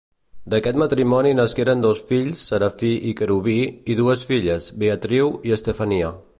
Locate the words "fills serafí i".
2.07-3.13